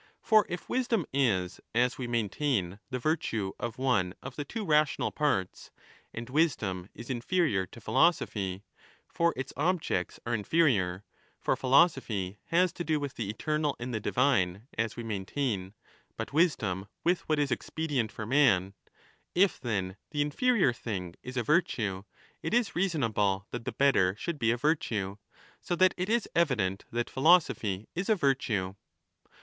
[0.23, 4.65] For if 5 wisdom is, as we maintain, the virtue of one of the two
[4.65, 5.69] rational parts,
[6.11, 8.63] and wisdom is inferior to philosophy
[9.07, 11.03] (for its objects are inferior;
[11.39, 15.75] for philosophy has to do with the eternal and the divine, as we maintain,
[16.17, 18.73] but wisdom with what is expedient for man),
[19.35, 22.03] if, then, the inferior thing is 10 a virtue,
[22.41, 25.17] it is reasonable that the better should be a virtue,
[25.61, 28.73] so that it is evident that philosophy is a virtue.